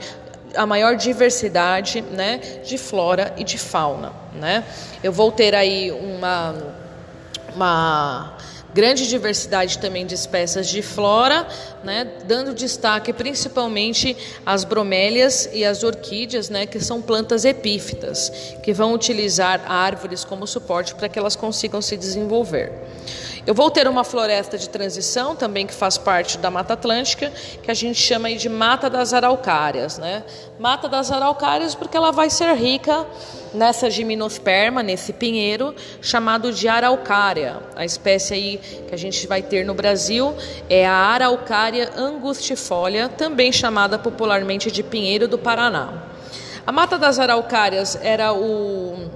a 0.56 0.66
maior 0.66 0.96
diversidade 0.96 2.02
né, 2.02 2.38
de 2.64 2.78
flora 2.78 3.34
e 3.38 3.44
de 3.44 3.58
fauna. 3.58 4.12
Né? 4.34 4.64
Eu 5.04 5.12
vou 5.12 5.32
ter 5.32 5.56
aí 5.56 5.92
uma, 5.92 6.56
uma 7.56 8.38
grande 8.74 9.08
diversidade 9.08 9.80
também 9.80 10.06
de 10.06 10.16
espécies 10.16 10.68
de 10.68 10.82
flora, 10.82 11.48
né, 11.84 12.08
dando 12.26 12.54
destaque 12.54 13.14
principalmente 13.14 14.16
às 14.46 14.64
bromélias 14.64 15.50
e 15.54 15.64
às 15.64 15.84
orquídeas, 15.84 16.50
né, 16.50 16.66
que 16.66 16.80
são 16.80 17.02
plantas 17.02 17.46
epífitas, 17.46 18.32
que 18.64 18.74
vão 18.74 18.94
utilizar 18.94 19.62
árvores 19.70 20.24
como 20.24 20.46
suporte 20.46 20.96
para 20.96 21.10
que 21.10 21.18
elas 21.18 21.36
consigam 21.36 21.82
se 21.82 21.96
desenvolver. 21.98 22.72
Eu 23.48 23.56
vou 23.56 23.72
ter 23.72 23.88
uma 23.88 24.04
floresta 24.04 24.58
de 24.58 24.70
transição 24.70 25.36
também 25.36 25.66
que 25.66 25.74
faz 25.74 25.98
parte 25.98 26.38
da 26.38 26.52
Mata 26.52 26.74
Atlântica, 26.74 27.32
que 27.64 27.72
a 27.72 27.74
gente 27.74 28.00
chama 28.00 28.32
de 28.34 28.50
Mata 28.50 28.90
das 28.90 29.14
Araucárias, 29.14 29.98
né? 29.98 30.24
Mata 30.60 30.88
das 30.88 31.10
Araucárias 31.10 31.74
porque 31.74 31.98
ela 31.98 32.12
vai 32.12 32.30
ser 32.30 32.54
rica 32.54 33.08
nessa 33.54 33.90
gimnosperma, 33.90 34.84
nesse 34.84 35.14
pinheiro 35.14 35.74
chamado 36.02 36.52
de 36.52 36.68
araucária. 36.68 37.58
A 37.76 37.86
espécie 37.86 38.34
aí 38.34 38.62
que 38.88 38.94
a 38.94 38.98
gente 38.98 39.26
vai 39.26 39.42
ter 39.42 39.66
no 39.66 39.74
Brasil 39.74 40.36
é 40.70 40.86
a 40.86 40.94
Araucária 40.94 41.69
angustifolia, 41.96 43.08
também 43.10 43.52
chamada 43.52 44.00
popularmente 44.00 44.72
de 44.72 44.82
pinheiro 44.82 45.28
do 45.28 45.38
Paraná. 45.38 45.90
A 46.66 46.72
Mata 46.72 46.98
das 46.98 47.20
Araucárias 47.20 47.98
era 48.02 48.34
o 48.34 49.10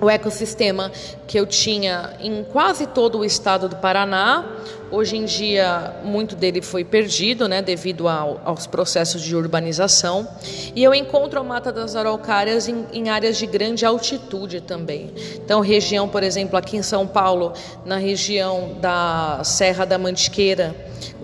o 0.00 0.10
ecossistema 0.10 0.90
que 1.26 1.38
eu 1.38 1.46
tinha 1.46 2.14
em 2.20 2.44
quase 2.44 2.86
todo 2.86 3.18
o 3.18 3.24
estado 3.24 3.68
do 3.68 3.76
Paraná. 3.76 4.44
Hoje 4.90 5.16
em 5.16 5.24
dia, 5.24 5.94
muito 6.04 6.36
dele 6.36 6.60
foi 6.60 6.84
perdido, 6.84 7.48
né, 7.48 7.62
devido 7.62 8.06
ao, 8.08 8.40
aos 8.44 8.66
processos 8.66 9.22
de 9.22 9.34
urbanização. 9.34 10.28
E 10.74 10.82
eu 10.82 10.92
encontro 10.92 11.40
a 11.40 11.42
Mata 11.42 11.72
das 11.72 11.96
Araucárias 11.96 12.68
em, 12.68 12.84
em, 12.92 13.08
áreas 13.08 13.38
de 13.38 13.46
grande 13.46 13.86
altitude 13.86 14.60
também. 14.60 15.10
Então, 15.36 15.60
região, 15.60 16.08
por 16.08 16.22
exemplo, 16.22 16.58
aqui 16.58 16.76
em 16.76 16.82
São 16.82 17.06
Paulo, 17.06 17.54
na 17.86 17.96
região 17.96 18.76
da 18.80 19.40
Serra 19.44 19.86
da 19.86 19.96
Mantiqueira, 19.96 20.74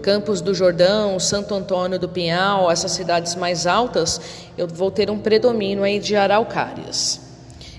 Campos 0.01 0.41
do 0.41 0.55
Jordão, 0.55 1.19
Santo 1.21 1.55
Antônio 1.55 1.99
do 1.99 2.09
Pinhal, 2.09 2.71
essas 2.71 2.93
cidades 2.93 3.35
mais 3.35 3.67
altas, 3.67 4.19
eu 4.57 4.67
vou 4.67 4.91
ter 4.91 5.11
um 5.11 5.19
predomínio 5.19 5.85
aí 5.85 5.99
de 5.99 6.17
araucárias. 6.17 7.28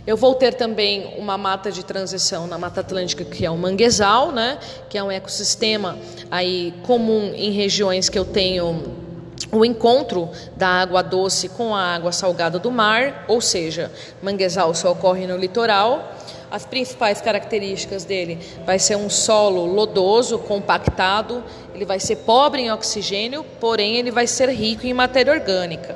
Eu 0.08 0.18
vou 0.18 0.34
ter 0.34 0.54
também 0.54 1.14
uma 1.18 1.38
mata 1.38 1.72
de 1.72 1.84
transição 1.84 2.48
na 2.48 2.58
Mata 2.58 2.82
Atlântica, 2.82 3.24
que 3.26 3.46
é 3.46 3.52
o 3.52 3.58
manguezal, 3.58 4.32
né? 4.32 4.58
que 4.90 4.98
é 4.98 5.04
um 5.04 5.12
ecossistema 5.12 5.98
aí 6.32 6.74
comum 6.84 7.34
em 7.36 7.52
regiões 7.52 8.10
que 8.10 8.18
eu 8.18 8.26
tenho 8.26 8.98
o 9.52 9.66
encontro 9.66 10.30
da 10.56 10.68
água 10.68 11.02
doce 11.02 11.50
com 11.50 11.76
a 11.76 11.96
água 11.96 12.12
salgada 12.12 12.60
do 12.60 12.72
mar, 12.72 13.26
ou 13.28 13.42
seja, 13.42 13.92
manguezal 14.22 14.74
só 14.74 14.92
ocorre 14.92 15.26
no 15.26 15.38
litoral. 15.38 16.14
As 16.52 16.66
principais 16.66 17.22
características 17.22 18.04
dele 18.04 18.40
vai 18.66 18.80
ser 18.80 18.96
um 18.96 19.10
solo 19.10 19.66
lodoso, 19.66 20.40
compactado, 20.40 21.44
ele 21.76 21.86
vai 21.86 22.00
ser 22.00 22.18
pobre 22.18 22.64
em 22.64 22.72
oxigênio, 22.72 23.46
porém 23.60 23.98
ele 23.98 24.12
vai 24.12 24.26
ser 24.26 24.50
rico 24.50 24.88
em 24.88 24.94
matéria 24.94 25.32
orgânica. 25.32 25.96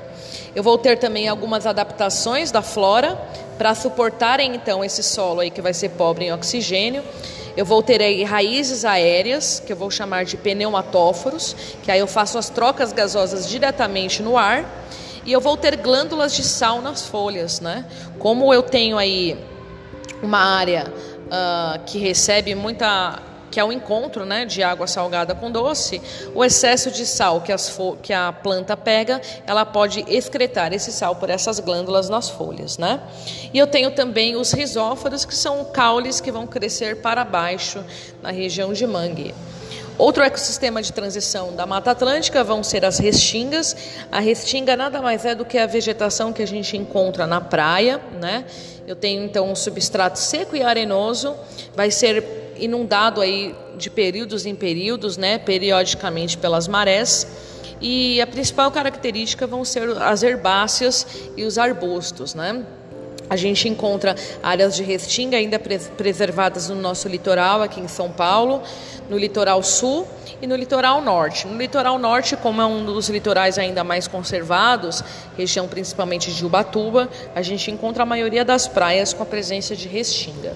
Eu 0.56 0.62
vou 0.62 0.78
ter 0.78 0.98
também 1.00 1.28
algumas 1.28 1.66
adaptações 1.66 2.52
da 2.52 2.62
flora 2.62 3.20
para 3.58 3.74
suportarem 3.74 4.56
então 4.56 4.84
esse 4.84 5.02
solo 5.02 5.40
aí 5.40 5.50
que 5.50 5.62
vai 5.62 5.74
ser 5.74 5.90
pobre 5.90 6.26
em 6.26 6.34
oxigênio. 6.34 7.04
Eu 7.56 7.66
vou 7.66 7.82
ter 7.84 8.02
aí 8.02 8.24
raízes 8.24 8.84
aéreas, 8.86 9.62
que 9.64 9.74
eu 9.74 9.78
vou 9.78 9.90
chamar 9.90 10.26
de 10.26 10.38
pneumatóforos, 10.38 11.56
que 11.84 11.92
aí 11.92 12.00
eu 12.00 12.08
faço 12.08 12.38
as 12.38 12.50
trocas 12.50 12.92
gasosas 12.92 13.48
diretamente 13.48 14.22
no 14.22 14.38
ar. 14.38 14.66
E 15.26 15.32
eu 15.32 15.40
vou 15.40 15.56
ter 15.56 15.78
glândulas 15.78 16.36
de 16.36 16.44
sal 16.44 16.82
nas 16.82 17.06
folhas, 17.06 17.60
né? 17.60 17.86
Como 18.20 18.54
eu 18.54 18.62
tenho 18.62 18.98
aí 18.98 19.38
uma 20.22 20.40
área 20.40 20.92
uh, 21.28 21.80
que 21.86 21.98
recebe 21.98 22.54
muita 22.56 23.22
que 23.54 23.60
é 23.60 23.64
o 23.64 23.72
encontro 23.72 24.26
né, 24.26 24.46
de 24.46 24.64
água 24.64 24.88
salgada 24.88 25.36
com 25.36 25.52
doce, 25.52 26.02
o 26.34 26.44
excesso 26.44 26.90
de 26.90 27.06
sal 27.06 27.40
que, 27.40 27.52
as 27.52 27.80
que 28.02 28.12
a 28.12 28.34
planta 28.34 28.76
pega, 28.76 29.22
ela 29.46 29.64
pode 29.64 30.04
excretar 30.08 30.74
esse 30.74 30.92
sal 30.92 31.18
por 31.18 31.30
essas 31.30 31.60
glândulas 31.60 32.10
nas 32.10 32.32
folhas. 32.32 32.80
Né? 32.80 33.00
E 33.54 33.60
eu 33.60 33.68
tenho 33.68 33.92
também 33.92 34.36
os 34.36 34.52
risóforos, 34.52 35.24
que 35.24 35.36
são 35.36 35.66
caules 35.66 36.20
que 36.20 36.32
vão 36.32 36.48
crescer 36.48 37.04
para 37.04 37.24
baixo 37.24 37.86
na 38.24 38.32
região 38.32 38.74
de 38.74 38.88
mangue. 38.88 39.36
Outro 40.00 40.24
ecossistema 40.24 40.82
de 40.82 40.92
transição 40.92 41.56
da 41.56 41.68
Mata 41.68 41.92
Atlântica 41.92 42.44
vão 42.44 42.64
ser 42.64 42.84
as 42.84 42.98
restingas. 42.98 43.76
A 44.12 44.20
restinga 44.20 44.76
nada 44.76 45.00
mais 45.00 45.26
é 45.26 45.36
do 45.36 45.46
que 45.46 45.60
a 45.60 45.68
vegetação 45.68 46.34
que 46.34 46.42
a 46.42 46.48
gente 46.48 46.76
encontra 46.76 47.28
na 47.28 47.40
praia, 47.40 48.02
né? 48.20 48.46
Eu 48.88 48.96
tenho 48.96 49.24
então 49.24 49.52
um 49.52 49.56
substrato 49.56 50.18
seco 50.18 50.56
e 50.56 50.64
arenoso, 50.64 51.36
vai 51.76 51.92
ser 51.92 52.43
inundado 52.58 53.22
aí 53.22 53.56
de 53.78 53.90
períodos 53.90 54.46
em 54.46 54.56
períodos, 54.56 55.18
né, 55.18 55.38
periodicamente 55.38 56.38
pelas 56.38 56.68
marés. 56.68 57.28
E 57.82 58.22
a 58.22 58.28
principal 58.28 58.72
característica 58.72 59.46
vão 59.46 59.66
ser 59.66 59.90
as 60.02 60.24
herbáceas 60.24 61.06
e 61.36 61.44
os 61.44 61.58
arbustos, 61.58 62.34
né? 62.34 62.64
A 63.30 63.36
gente 63.36 63.68
encontra 63.68 64.16
áreas 64.42 64.76
de 64.76 64.84
restinga 64.84 65.38
ainda 65.38 65.60
preservadas 65.60 66.70
no 66.70 66.76
nosso 66.76 67.08
litoral, 67.08 67.62
aqui 67.62 67.80
em 67.80 67.88
São 67.88 68.12
Paulo, 68.12 68.62
no 69.10 69.18
litoral 69.18 69.64
sul 69.64 70.06
e 70.42 70.48
no 70.48 70.56
litoral 70.56 71.02
norte. 71.02 71.48
No 71.48 71.58
litoral 71.58 71.98
norte, 71.98 72.36
como 72.36 72.62
é 72.62 72.66
um 72.66 72.86
dos 72.86 73.10
litorais 73.10 73.58
ainda 73.58 73.84
mais 73.84 74.08
conservados, 74.08 75.04
região 75.38 75.68
principalmente 75.68 76.32
de 76.32 76.46
Ubatuba, 76.46 77.10
a 77.34 77.42
gente 77.42 77.72
encontra 77.72 78.04
a 78.04 78.06
maioria 78.06 78.46
das 78.46 78.68
praias 78.68 79.14
com 79.14 79.24
a 79.24 79.26
presença 79.26 79.76
de 79.76 79.88
restinga. 79.88 80.56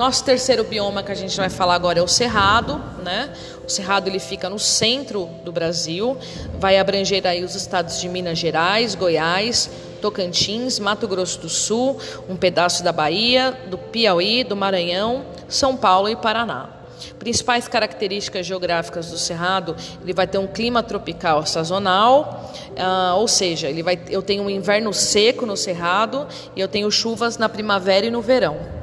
Nosso 0.00 0.24
terceiro 0.24 0.64
bioma 0.64 1.02
que 1.02 1.12
a 1.12 1.14
gente 1.14 1.36
vai 1.36 1.50
falar 1.50 1.74
agora 1.74 1.98
é 1.98 2.02
o 2.02 2.08
Cerrado, 2.08 2.82
né? 3.04 3.30
O 3.66 3.68
Cerrado 3.68 4.08
ele 4.08 4.18
fica 4.18 4.48
no 4.48 4.58
centro 4.58 5.28
do 5.44 5.52
Brasil, 5.52 6.16
vai 6.58 6.78
abranger 6.78 7.26
aí 7.26 7.44
os 7.44 7.54
estados 7.54 8.00
de 8.00 8.08
Minas 8.08 8.38
Gerais, 8.38 8.94
Goiás, 8.94 9.68
Tocantins, 10.00 10.78
Mato 10.78 11.06
Grosso 11.06 11.40
do 11.40 11.50
Sul, 11.50 12.00
um 12.30 12.34
pedaço 12.34 12.82
da 12.82 12.92
Bahia, 12.92 13.54
do 13.68 13.76
Piauí, 13.76 14.42
do 14.42 14.56
Maranhão, 14.56 15.22
São 15.50 15.76
Paulo 15.76 16.08
e 16.08 16.16
Paraná. 16.16 16.70
Principais 17.18 17.68
características 17.68 18.46
geográficas 18.46 19.10
do 19.10 19.18
Cerrado, 19.18 19.76
ele 20.02 20.14
vai 20.14 20.26
ter 20.26 20.38
um 20.38 20.46
clima 20.46 20.82
tropical 20.82 21.44
sazonal, 21.44 22.50
uh, 22.70 23.18
ou 23.18 23.28
seja, 23.28 23.68
ele 23.68 23.82
vai, 23.82 24.00
eu 24.08 24.22
tenho 24.22 24.44
um 24.44 24.48
inverno 24.48 24.94
seco 24.94 25.44
no 25.44 25.58
Cerrado 25.58 26.26
e 26.56 26.60
eu 26.62 26.68
tenho 26.68 26.90
chuvas 26.90 27.36
na 27.36 27.50
primavera 27.50 28.06
e 28.06 28.10
no 28.10 28.22
verão. 28.22 28.79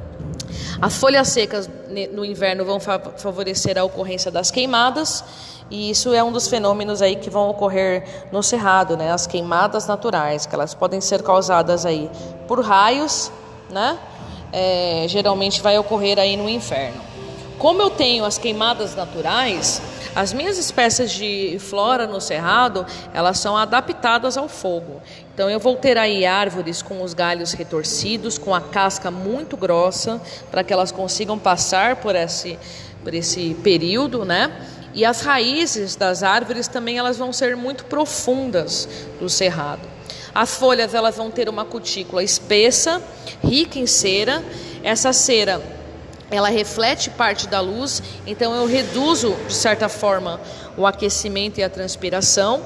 As 0.80 0.96
folhas 0.96 1.28
secas 1.28 1.68
no 2.12 2.24
inverno 2.24 2.64
vão 2.64 2.78
favorecer 2.78 3.76
a 3.76 3.82
ocorrência 3.82 4.30
das 4.30 4.50
queimadas, 4.50 5.24
e 5.70 5.90
isso 5.90 6.14
é 6.14 6.22
um 6.22 6.30
dos 6.30 6.46
fenômenos 6.46 7.02
aí 7.02 7.16
que 7.16 7.28
vão 7.28 7.50
ocorrer 7.50 8.04
no 8.30 8.42
cerrado, 8.42 8.96
né? 8.96 9.10
As 9.10 9.26
queimadas 9.26 9.86
naturais, 9.86 10.46
que 10.46 10.54
elas 10.54 10.74
podem 10.74 11.00
ser 11.00 11.22
causadas 11.22 11.84
aí 11.84 12.08
por 12.46 12.60
raios, 12.60 13.30
né? 13.68 13.98
É, 14.52 15.04
geralmente 15.08 15.60
vai 15.60 15.76
ocorrer 15.78 16.18
aí 16.18 16.36
no 16.36 16.48
inverno. 16.48 17.07
Como 17.58 17.82
eu 17.82 17.90
tenho 17.90 18.24
as 18.24 18.38
queimadas 18.38 18.94
naturais, 18.94 19.82
as 20.14 20.32
minhas 20.32 20.58
espécies 20.58 21.10
de 21.10 21.58
flora 21.58 22.06
no 22.06 22.20
cerrado, 22.20 22.86
elas 23.12 23.40
são 23.40 23.56
adaptadas 23.56 24.36
ao 24.36 24.48
fogo. 24.48 25.02
Então 25.34 25.50
eu 25.50 25.58
vou 25.58 25.74
ter 25.74 25.98
aí 25.98 26.24
árvores 26.24 26.82
com 26.82 27.02
os 27.02 27.14
galhos 27.14 27.52
retorcidos, 27.52 28.38
com 28.38 28.54
a 28.54 28.60
casca 28.60 29.10
muito 29.10 29.56
grossa, 29.56 30.20
para 30.52 30.62
que 30.62 30.72
elas 30.72 30.92
consigam 30.92 31.36
passar 31.36 31.96
por 31.96 32.14
esse, 32.14 32.56
por 33.02 33.12
esse 33.12 33.56
período, 33.62 34.24
né? 34.24 34.52
E 34.94 35.04
as 35.04 35.22
raízes 35.22 35.96
das 35.96 36.22
árvores 36.22 36.68
também 36.68 36.96
elas 36.96 37.18
vão 37.18 37.32
ser 37.32 37.56
muito 37.56 37.86
profundas 37.86 38.88
do 39.18 39.28
cerrado. 39.28 39.82
As 40.32 40.54
folhas 40.54 40.94
elas 40.94 41.16
vão 41.16 41.28
ter 41.28 41.48
uma 41.48 41.64
cutícula 41.64 42.22
espessa, 42.22 43.02
rica 43.42 43.80
em 43.80 43.86
cera. 43.86 44.44
Essa 44.84 45.12
cera 45.12 45.77
ela 46.30 46.48
reflete 46.48 47.10
parte 47.10 47.46
da 47.46 47.60
luz, 47.60 48.02
então 48.26 48.54
eu 48.54 48.66
reduzo, 48.66 49.36
de 49.46 49.54
certa 49.54 49.88
forma, 49.88 50.40
o 50.76 50.86
aquecimento 50.86 51.58
e 51.58 51.62
a 51.62 51.70
transpiração. 51.70 52.62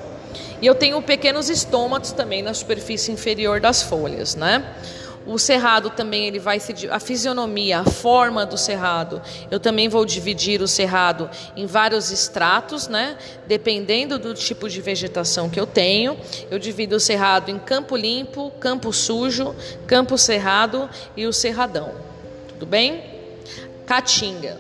E 0.60 0.66
eu 0.66 0.74
tenho 0.74 1.00
pequenos 1.02 1.48
estômatos 1.50 2.12
também 2.12 2.42
na 2.42 2.54
superfície 2.54 3.12
inferior 3.12 3.60
das 3.60 3.82
folhas, 3.82 4.34
né? 4.34 4.64
O 5.24 5.38
cerrado 5.38 5.90
também 5.90 6.26
ele 6.26 6.40
vai 6.40 6.58
se 6.58 6.74
a 6.90 6.98
fisionomia, 6.98 7.80
a 7.80 7.84
forma 7.84 8.44
do 8.44 8.58
cerrado. 8.58 9.22
Eu 9.50 9.60
também 9.60 9.88
vou 9.88 10.04
dividir 10.04 10.60
o 10.60 10.66
cerrado 10.66 11.30
em 11.56 11.64
vários 11.64 12.10
estratos, 12.10 12.88
né? 12.88 13.16
Dependendo 13.46 14.18
do 14.18 14.34
tipo 14.34 14.68
de 14.68 14.80
vegetação 14.80 15.48
que 15.48 15.60
eu 15.60 15.66
tenho, 15.66 16.16
eu 16.50 16.58
divido 16.58 16.96
o 16.96 17.00
cerrado 17.00 17.50
em 17.50 17.58
campo 17.58 17.96
limpo, 17.96 18.50
campo 18.58 18.92
sujo, 18.92 19.54
campo 19.86 20.18
cerrado 20.18 20.90
e 21.16 21.24
o 21.24 21.32
cerradão. 21.32 21.92
Tudo 22.48 22.66
bem? 22.66 23.11
Caatinga. 23.92 24.58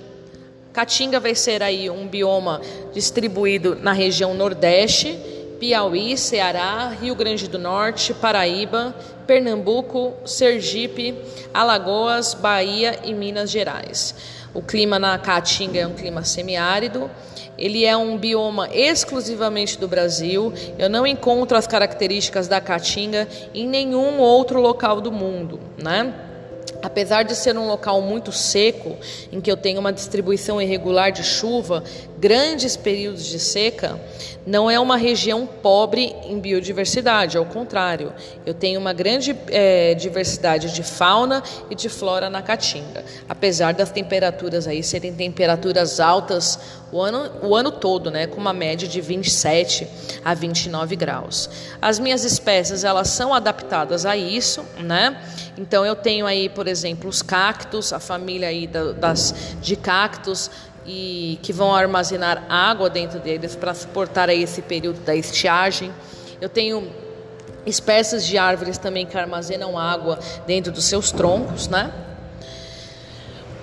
Caatinga 0.74 1.18
vai 1.18 1.34
ser 1.34 1.62
aí 1.62 1.88
um 1.88 2.06
bioma 2.06 2.60
distribuído 2.92 3.74
na 3.74 3.94
região 3.94 4.34
Nordeste, 4.34 5.18
Piauí, 5.58 6.18
Ceará, 6.18 6.88
Rio 7.00 7.14
Grande 7.14 7.48
do 7.48 7.58
Norte, 7.58 8.12
Paraíba, 8.12 8.94
Pernambuco, 9.26 10.12
Sergipe, 10.26 11.14
Alagoas, 11.54 12.34
Bahia 12.34 12.98
e 13.04 13.14
Minas 13.14 13.50
Gerais. 13.50 14.14
O 14.52 14.60
clima 14.60 14.98
na 14.98 15.16
Caatinga 15.16 15.80
é 15.80 15.86
um 15.86 15.94
clima 15.94 16.22
semiárido. 16.24 17.10
Ele 17.56 17.86
é 17.86 17.96
um 17.96 18.18
bioma 18.18 18.68
exclusivamente 18.70 19.78
do 19.78 19.88
Brasil. 19.88 20.52
Eu 20.78 20.90
não 20.90 21.06
encontro 21.06 21.56
as 21.56 21.66
características 21.66 22.48
da 22.48 22.60
Caatinga 22.60 23.26
em 23.54 23.66
nenhum 23.66 24.18
outro 24.18 24.60
local 24.60 25.00
do 25.00 25.10
mundo, 25.10 25.58
né? 25.82 26.31
Apesar 26.82 27.22
de 27.22 27.36
ser 27.36 27.56
um 27.56 27.66
local 27.68 28.02
muito 28.02 28.32
seco, 28.32 28.96
em 29.30 29.40
que 29.40 29.50
eu 29.50 29.56
tenho 29.56 29.78
uma 29.78 29.92
distribuição 29.92 30.60
irregular 30.60 31.12
de 31.12 31.22
chuva, 31.22 31.84
grandes 32.22 32.76
períodos 32.76 33.26
de 33.26 33.40
seca, 33.40 34.00
não 34.46 34.70
é 34.70 34.78
uma 34.78 34.96
região 34.96 35.44
pobre 35.44 36.14
em 36.24 36.38
biodiversidade, 36.38 37.36
ao 37.36 37.44
contrário, 37.44 38.12
eu 38.46 38.54
tenho 38.54 38.78
uma 38.78 38.92
grande 38.92 39.36
é, 39.48 39.92
diversidade 39.94 40.72
de 40.72 40.84
fauna 40.84 41.42
e 41.68 41.74
de 41.74 41.88
flora 41.88 42.30
na 42.30 42.40
Caatinga, 42.40 43.04
apesar 43.28 43.74
das 43.74 43.90
temperaturas 43.90 44.68
aí 44.68 44.84
serem 44.84 45.12
temperaturas 45.12 45.98
altas 45.98 46.60
o 46.92 47.00
ano, 47.00 47.30
o 47.42 47.56
ano 47.56 47.72
todo, 47.72 48.10
né, 48.10 48.26
com 48.26 48.40
uma 48.40 48.52
média 48.52 48.86
de 48.86 49.00
27 49.00 49.88
a 50.24 50.32
29 50.32 50.94
graus. 50.94 51.50
As 51.80 51.98
minhas 51.98 52.22
espécies 52.22 52.84
elas 52.84 53.08
são 53.08 53.34
adaptadas 53.34 54.04
a 54.04 54.16
isso, 54.16 54.64
né? 54.78 55.20
Então 55.56 55.84
eu 55.86 55.96
tenho 55.96 56.26
aí, 56.26 56.48
por 56.48 56.68
exemplo, 56.68 57.08
os 57.08 57.22
cactos, 57.22 57.92
a 57.92 57.98
família 57.98 58.48
aí 58.48 58.66
das 58.66 59.34
de 59.60 59.74
cactos 59.74 60.50
e 60.86 61.38
que 61.42 61.52
vão 61.52 61.74
armazenar 61.74 62.44
água 62.48 62.90
dentro 62.90 63.20
deles 63.20 63.54
para 63.54 63.74
suportar 63.74 64.28
esse 64.28 64.62
período 64.62 65.00
da 65.00 65.14
estiagem. 65.14 65.92
Eu 66.40 66.48
tenho 66.48 66.90
espécies 67.64 68.26
de 68.26 68.36
árvores 68.36 68.78
também 68.78 69.06
que 69.06 69.16
armazenam 69.16 69.78
água 69.78 70.18
dentro 70.46 70.72
dos 70.72 70.84
seus 70.84 71.12
troncos, 71.12 71.68
né? 71.68 71.92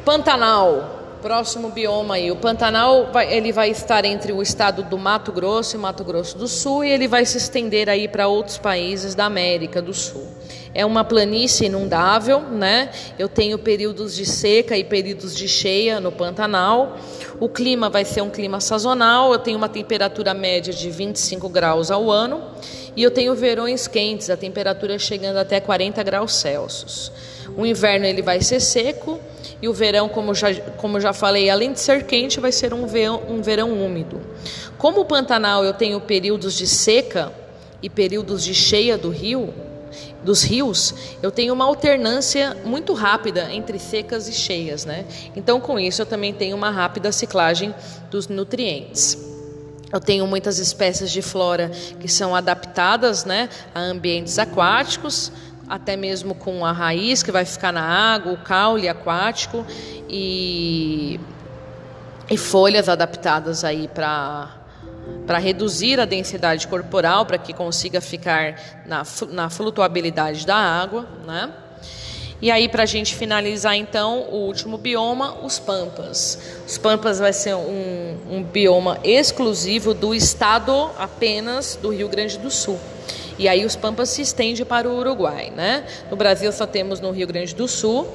Pantanal, 0.06 1.18
próximo 1.22 1.70
bioma 1.70 2.16
aí. 2.16 2.32
O 2.32 2.36
Pantanal 2.38 3.12
vai, 3.12 3.32
ele 3.32 3.52
vai 3.52 3.70
estar 3.70 4.06
entre 4.06 4.32
o 4.32 4.42
estado 4.42 4.84
do 4.84 4.98
Mato 4.98 5.32
Grosso 5.32 5.76
e 5.76 5.80
Mato 5.80 6.04
Grosso 6.04 6.38
do 6.38 6.48
Sul 6.48 6.84
e 6.84 6.90
ele 6.90 7.08
vai 7.08 7.26
se 7.26 7.38
estender 7.38 7.90
aí 7.90 8.08
para 8.08 8.28
outros 8.28 8.58
países 8.58 9.14
da 9.14 9.26
América 9.26 9.82
do 9.82 9.94
Sul. 9.94 10.28
É 10.74 10.86
uma 10.86 11.04
planície 11.04 11.66
inundável, 11.66 12.42
né? 12.42 12.90
Eu 13.18 13.28
tenho 13.28 13.58
períodos 13.58 14.16
de 14.16 14.26
seca 14.26 14.78
e 14.78 14.84
períodos 14.84 15.36
de 15.36 15.48
cheia 15.48 16.00
no 16.00 16.12
Pantanal. 16.12 16.98
O 17.40 17.50
clima 17.50 17.90
vai 17.90 18.06
ser 18.06 18.22
um 18.22 18.30
clima 18.30 18.60
sazonal. 18.60 19.34
Eu 19.34 19.40
tenho 19.40 19.58
uma 19.58 19.70
temperatura 19.70 20.34
média 20.34 20.74
de 20.74 20.90
25 20.90 21.50
graus 21.50 21.90
ao 21.90 22.12
ano 22.12 22.44
e 22.96 23.04
eu 23.04 23.12
tenho 23.12 23.34
verões 23.34 23.88
quentes, 23.88 24.30
a 24.30 24.38
temperatura 24.38 25.00
chegando 25.00 25.38
até 25.38 25.60
40 25.60 26.04
graus 26.04 26.36
Celsius. 26.36 27.12
O 27.58 27.66
inverno 27.66 28.06
ele 28.06 28.22
vai 28.22 28.42
ser 28.42 28.60
seco 28.60 29.20
e 29.62 29.68
o 29.68 29.74
verão, 29.74 30.08
como 30.08 30.34
já, 30.34 30.54
como 30.78 31.00
já 31.00 31.14
falei, 31.14 31.50
além 31.50 31.74
de 31.74 31.80
ser 31.80 32.06
quente, 32.06 32.40
vai 32.40 32.52
ser 32.52 32.74
um 32.74 32.86
verão, 32.86 33.22
um 33.30 33.42
verão 33.42 33.72
úmido. 33.72 34.22
Como 34.78 35.02
o 35.02 35.06
Pantanal 35.06 35.64
eu 35.64 35.74
tenho 35.74 36.00
períodos 36.00 36.54
de 36.56 36.68
seca 36.68 37.32
e 37.82 37.90
períodos 37.90 38.44
de 38.44 38.54
cheia 38.54 38.98
do 38.98 39.10
rio, 39.10 39.54
dos 40.24 40.44
rios, 40.44 40.94
eu 41.22 41.32
tenho 41.32 41.54
uma 41.54 41.66
alternância 41.66 42.56
muito 42.66 42.94
rápida 42.94 43.52
entre 43.54 43.80
secas 43.80 44.28
e 44.28 44.34
cheias, 44.34 44.86
né? 44.86 45.06
Então, 45.36 45.60
com 45.60 45.80
isso, 45.80 46.02
eu 46.02 46.06
também 46.06 46.34
tenho 46.34 46.56
uma 46.56 46.70
rápida 46.70 47.12
ciclagem 47.12 47.74
dos 48.12 48.28
nutrientes. 48.28 49.18
Eu 49.92 50.00
tenho 50.00 50.28
muitas 50.28 50.60
espécies 50.60 51.10
de 51.10 51.22
flora 51.22 51.72
que 52.00 52.08
são 52.08 52.36
adaptadas 52.36 53.26
né, 53.26 53.50
a 53.74 53.80
ambientes 53.80 54.38
aquáticos, 54.38 55.32
até 55.68 55.96
mesmo 55.96 56.36
com 56.36 56.64
a 56.66 56.72
raiz 56.72 57.24
que 57.24 57.32
vai 57.32 57.46
ficar 57.46 57.72
na 57.72 57.82
água, 57.82 58.34
o 58.34 58.38
caule 58.38 58.88
aquático 58.88 59.66
e, 60.08 61.20
e 62.30 62.38
folhas 62.38 62.88
adaptadas 62.88 63.64
aí 63.64 63.88
para 63.88 64.59
para 65.26 65.38
reduzir 65.38 66.00
a 66.00 66.06
densidade 66.06 66.68
corporal, 66.68 67.26
para 67.26 67.38
que 67.38 67.54
consiga 67.54 68.02
ficar 68.02 68.60
na, 68.86 69.04
na 69.30 69.50
flutuabilidade 69.50 70.46
da 70.46 70.56
água, 70.56 71.08
né? 71.26 71.52
E 72.42 72.50
aí, 72.50 72.70
para 72.70 72.84
a 72.84 72.86
gente 72.86 73.16
finalizar, 73.16 73.76
então, 73.76 74.22
o 74.32 74.46
último 74.46 74.78
bioma, 74.78 75.38
os 75.44 75.60
Pampas. 75.60 76.40
Os 76.66 76.78
Pampas 76.78 77.20
vai 77.20 77.34
ser 77.34 77.54
um, 77.54 78.18
um 78.32 78.44
bioma 78.44 78.98
exclusivo 79.04 79.94
do 79.94 80.16
estado 80.16 80.90
apenas 80.98 81.78
do 81.82 81.90
Rio 81.90 82.08
Grande 82.08 82.38
do 82.38 82.50
Sul. 82.50 82.80
E 83.38 83.48
aí 83.48 83.66
os 83.66 83.76
Pampas 83.76 84.10
se 84.10 84.22
estende 84.22 84.64
para 84.64 84.88
o 84.88 84.98
Uruguai, 84.98 85.52
né? 85.54 85.86
No 86.10 86.16
Brasil 86.16 86.52
só 86.52 86.66
temos 86.66 87.02
no 87.02 87.12
Rio 87.12 87.28
Grande 87.28 87.54
do 87.54 87.68
Sul. 87.68 88.08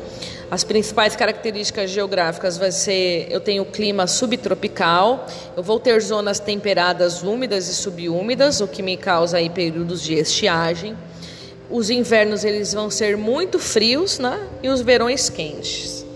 As 0.55 0.63
principais 0.63 1.17
características 1.17 1.91
geográficas 1.91 2.57
vai 2.57 2.71
ser, 2.71 3.27
eu 3.29 3.41
tenho 3.41 3.65
clima 3.65 4.07
subtropical, 4.07 5.27
eu 5.57 5.65
vou 5.65 5.81
ter 5.81 6.01
zonas 6.01 6.39
temperadas 6.39 7.25
úmidas 7.25 7.67
e 7.67 7.75
subúmidas, 7.75 8.61
o 8.61 8.69
que 8.69 8.81
me 8.81 8.97
causa 8.97 9.39
aí 9.39 9.51
períodos 9.51 10.01
de 10.01 10.15
estiagem. 10.15 10.97
Os 11.69 11.91
invernos 11.91 12.45
eles 12.45 12.73
vão 12.73 12.89
ser 12.89 13.17
muito 13.17 13.59
frios, 13.59 14.21
né? 14.21 14.39
E 14.63 14.69
os 14.69 14.81
verões 14.81 15.29
quentes. 15.29 16.07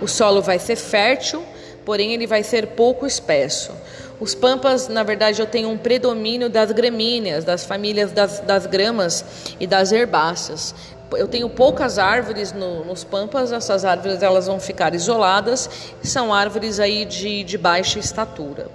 O 0.00 0.06
solo 0.06 0.40
vai 0.40 0.60
ser 0.60 0.76
fértil, 0.76 1.42
porém 1.84 2.14
ele 2.14 2.24
vai 2.24 2.44
ser 2.44 2.68
pouco 2.68 3.04
espesso. 3.04 3.72
Os 4.20 4.34
pampas, 4.34 4.88
na 4.88 5.04
verdade, 5.04 5.40
eu 5.40 5.46
tenho 5.46 5.68
um 5.68 5.78
predomínio 5.78 6.50
das 6.50 6.72
gramíneas, 6.72 7.44
das 7.44 7.64
famílias 7.64 8.10
das, 8.10 8.40
das 8.40 8.66
gramas 8.66 9.24
e 9.60 9.66
das 9.66 9.92
herbáceas. 9.92 10.74
Eu 11.12 11.28
tenho 11.28 11.48
poucas 11.48 11.98
árvores 11.98 12.52
no, 12.52 12.84
nos 12.84 13.04
pampas, 13.04 13.52
essas 13.52 13.84
árvores 13.84 14.22
elas 14.22 14.46
vão 14.46 14.58
ficar 14.58 14.94
isoladas, 14.94 15.70
são 16.02 16.34
árvores 16.34 16.80
aí 16.80 17.04
de, 17.04 17.44
de 17.44 17.56
baixa 17.56 17.98
estatura. 17.98 18.68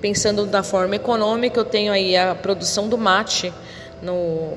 Pensando 0.00 0.46
da 0.46 0.62
forma 0.62 0.96
econômica, 0.96 1.58
eu 1.58 1.64
tenho 1.64 1.92
aí 1.92 2.16
a 2.16 2.34
produção 2.34 2.88
do 2.88 2.96
mate 2.96 3.52
no, 4.00 4.52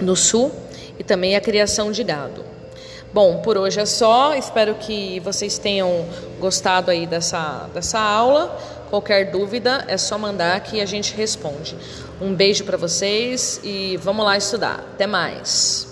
no 0.00 0.16
sul 0.16 0.50
e 0.98 1.04
também 1.04 1.36
a 1.36 1.40
criação 1.40 1.92
de 1.92 2.02
gado. 2.02 2.44
Bom, 3.12 3.38
por 3.42 3.58
hoje 3.58 3.80
é 3.80 3.86
só. 3.86 4.34
Espero 4.34 4.76
que 4.76 5.18
vocês 5.20 5.58
tenham 5.58 6.06
gostado 6.38 6.92
aí 6.92 7.06
dessa, 7.06 7.68
dessa 7.74 7.98
aula. 7.98 8.56
Qualquer 8.88 9.32
dúvida 9.32 9.84
é 9.88 9.96
só 9.96 10.16
mandar 10.16 10.60
que 10.60 10.80
a 10.80 10.86
gente 10.86 11.14
responde. 11.14 11.76
Um 12.20 12.34
beijo 12.34 12.64
para 12.64 12.76
vocês 12.76 13.60
e 13.64 13.96
vamos 13.96 14.24
lá 14.24 14.36
estudar. 14.36 14.84
Até 14.94 15.08
mais. 15.08 15.89